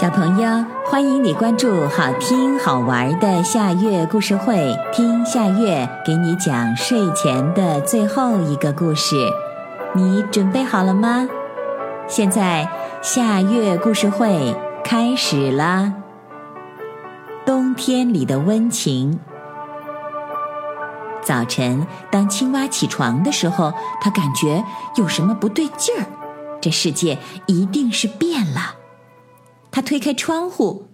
[0.00, 9.14] 小朋友欢迎你关注好听好玩的夏月故事会，听夏月给你讲睡前的最后一个故事。
[9.94, 11.28] 你准备好了吗？
[12.08, 12.68] 现在
[13.02, 15.92] 夏月故事会开始啦！
[17.46, 19.20] 冬天里的温情。
[21.22, 24.64] 早晨，当青蛙起床的时候，它感觉
[24.96, 26.04] 有什么不对劲儿，
[26.60, 27.16] 这世界
[27.46, 28.74] 一定是变了。
[29.74, 30.86] 他推开窗户，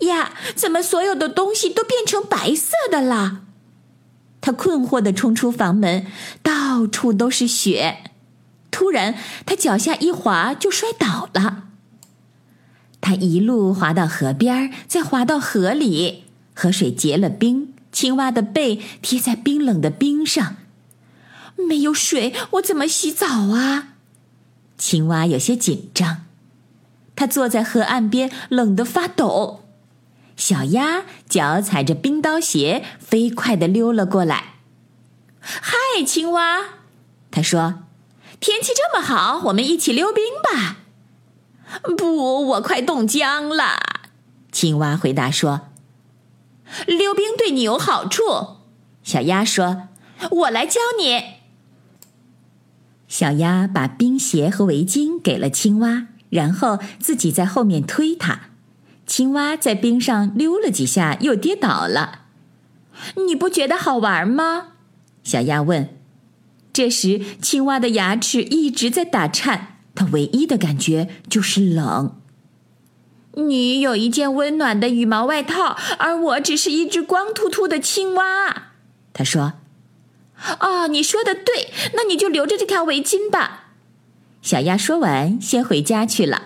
[0.00, 3.44] 呀，怎么所有的东西都变成白色的了？
[4.42, 6.06] 他困惑地冲出房门，
[6.42, 8.10] 到处都是雪。
[8.70, 9.14] 突然，
[9.46, 11.68] 他脚下一滑，就摔倒了。
[13.00, 20.56] 他一路滑到河边，再滑到河里，河水结了冰，青蛙的背贴在冰冷的冰上。
[21.56, 23.94] 没有水，我怎么洗澡啊？
[24.76, 26.26] 青蛙有些紧张。
[27.16, 29.60] 他坐在河岸边，冷得发抖。
[30.36, 34.54] 小鸭脚踩着冰刀鞋，飞快地溜了过来。
[35.40, 36.60] “嗨，青蛙！”
[37.30, 37.84] 他说
[38.40, 40.78] ，“天气这么好，我们一起溜冰吧。
[41.96, 43.78] ”“不，我快冻僵了。”
[44.50, 45.68] 青蛙回答说。
[46.86, 48.22] “溜冰对你有好处。”
[49.04, 49.88] 小鸭说
[50.30, 51.34] ，“我来教你。”
[53.06, 56.08] 小鸭把冰鞋和围巾给了青蛙。
[56.34, 58.50] 然后自己在后面推它，
[59.06, 62.22] 青蛙在冰上溜了几下，又跌倒了。
[63.24, 64.72] 你不觉得好玩吗？
[65.22, 65.96] 小鸭问。
[66.72, 72.20] 这时，青蛙的牙齿一直在打颤，它唯一的感觉就是冷。
[73.34, 78.72] 你有一件温暖的羽毛外套，而我只是一只光秃秃的青蛙。
[79.12, 79.52] 他说
[80.58, 83.60] ：“哦，你说的对，那你就留着这条围巾吧。”
[84.44, 86.42] 小鸭说完，先回家去了。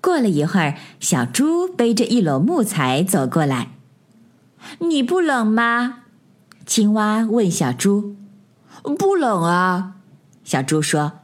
[0.00, 3.72] 过了一会儿，小猪背着一篓木材走过来。
[4.78, 6.04] “你不冷吗？”
[6.64, 8.14] 青蛙问小猪。
[8.96, 9.94] “不冷啊。”
[10.44, 11.14] 小猪说，“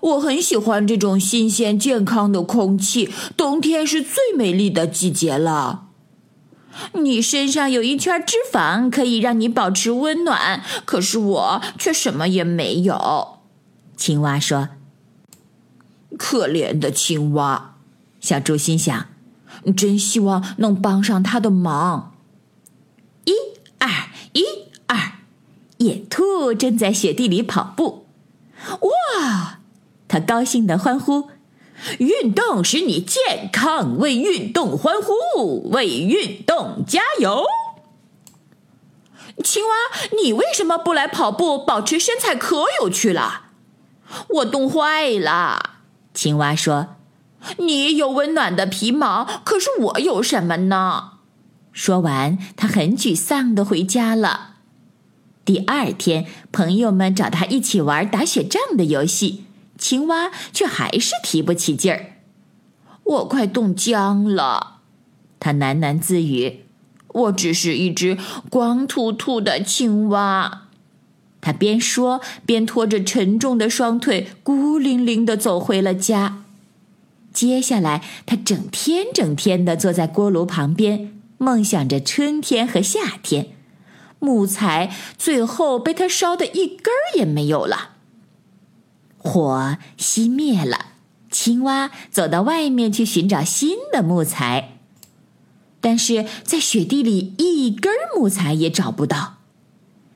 [0.00, 3.12] 我很喜欢这种新鲜健康的空气。
[3.36, 5.88] 冬天是最美丽的季节了。”
[6.94, 13.33] 你身上有一圈脂肪，可以让你保持温暖，可是我却什么也没有。
[13.96, 14.70] 青蛙说
[16.18, 17.76] ：“可怜的青蛙。”
[18.20, 19.06] 小猪心想
[19.76, 22.14] ：“真希望能帮上他的忙。”
[23.24, 23.32] 一
[23.78, 23.88] 二
[24.32, 24.44] 一
[24.86, 25.12] 二，
[25.78, 28.06] 野兔正在雪地里跑步。
[28.80, 29.58] 哇！
[30.08, 31.28] 他高兴地欢呼
[31.98, 37.44] ：“运动使你健康，为运动欢呼，为运动加油！”
[39.42, 39.70] 青蛙，
[40.22, 41.58] 你为什么不来跑步？
[41.58, 43.43] 保持身材可有趣了。
[44.28, 45.78] 我冻坏了，
[46.12, 46.96] 青蛙说
[47.58, 51.12] ：“你有温暖的皮毛，可是我有什么呢？”
[51.72, 54.50] 说完，他很沮丧的回家了。
[55.44, 59.44] 第二天，朋友们找他一起玩打雪仗的游戏，
[59.76, 62.12] 青蛙却还是提不起劲儿。
[63.02, 64.78] 我快冻僵了，
[65.38, 66.64] 他喃喃自语
[67.08, 68.16] ：“我只是一只
[68.48, 70.62] 光秃秃的青蛙。”
[71.44, 76.42] 他边说边拖着沉重的双腿，孤零零的走回了家。
[77.34, 83.48] 接下来，他整天整天的坐在锅炉旁边，梦想着春天和夏天。
[84.20, 87.90] 木材最后被他烧得一根儿也没有了。
[89.18, 90.92] 火熄灭了，
[91.30, 94.78] 青蛙走到外面去寻找新的木材，
[95.82, 99.33] 但是在雪地里一根木材也找不到。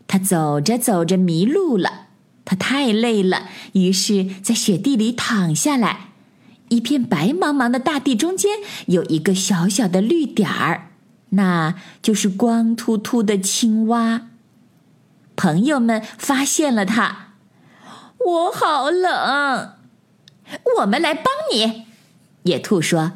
[0.09, 2.07] 他走着走着迷路了，
[2.45, 6.09] 他太累了，于是，在雪地里躺下来。
[6.71, 10.91] 一片白茫茫的大地中间有一个小小的绿点儿，
[11.31, 14.29] 那就是光秃秃的青蛙。
[15.37, 17.35] 朋友们发现了他，
[18.19, 19.75] 我好冷，
[20.81, 21.85] 我们来帮你。
[22.43, 23.13] 野兔说。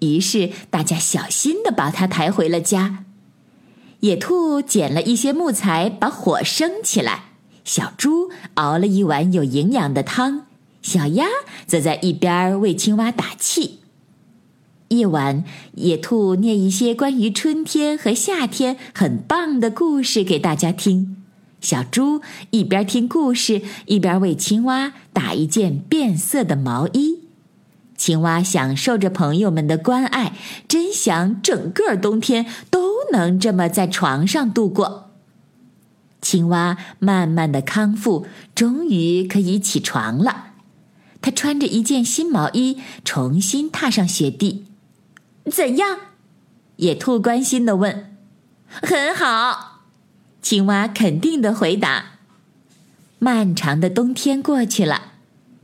[0.00, 3.04] 于是大家小心的把他抬回了家。
[4.02, 7.26] 野兔捡了一些木材，把火生起来。
[7.64, 10.46] 小猪熬了一碗有营养的汤，
[10.82, 11.26] 小鸭
[11.66, 13.78] 则在一边为青蛙打气。
[14.88, 15.44] 夜晚，
[15.74, 21.22] 野兔念一些关于春天和夏天很棒的故事给大家听。
[21.60, 22.20] 小猪
[22.50, 27.20] 一边听故事，一边为青蛙打一件变色的毛衣。
[27.96, 35.12] 青蛙享受着朋友们的关爱，真想整个冬天都能这么在床上度过。
[36.20, 40.46] 青蛙慢慢的康复，终于可以起床了。
[41.20, 44.64] 他穿着一件新毛衣，重新踏上雪地。
[45.50, 45.98] 怎样？
[46.76, 48.16] 野兔关心的问。
[48.66, 49.82] 很好，
[50.40, 52.18] 青蛙肯定的回答。
[53.18, 55.11] 漫长的冬天过去了，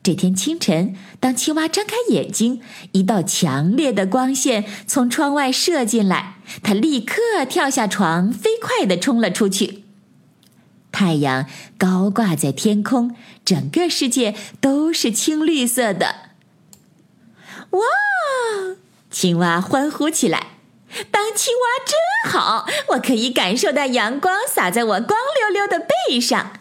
[0.02, 2.62] 这天清晨，当青蛙张开眼睛，
[2.92, 9.84] 一道强烈的光线从窗外射进来，它立刻跳下床，飞快地冲了出去。
[10.90, 11.46] 太阳
[11.76, 13.14] 高挂在天空，
[13.44, 16.14] 整个世界都是青绿色的。
[17.70, 17.80] 哇！
[19.10, 20.52] 青蛙欢呼起来。
[21.10, 26.52] 当青蛙真好，我可以感受到阳光洒在我光溜溜的背上。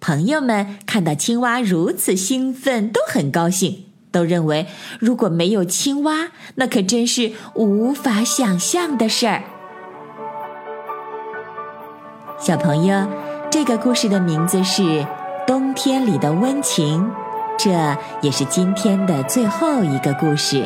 [0.00, 4.66] 朋友们看到青蛙如此兴奋，都很高兴，都认为
[5.00, 9.42] 如果没有青蛙，那可真是无法想象的事儿。
[12.38, 13.08] 小朋友，
[13.50, 14.82] 这个故事的名字是
[15.46, 17.02] 《冬天里的温情》，
[17.58, 20.64] 这也是今天的最后一个故事。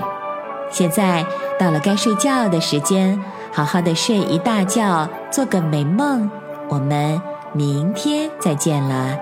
[0.70, 1.24] 现在
[1.58, 3.18] 到了该睡觉的时间，
[3.50, 6.30] 好好的睡一大觉，做个美梦。
[6.68, 7.20] 我们
[7.54, 9.18] 明天再见了，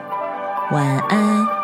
[0.71, 1.60] 晚安。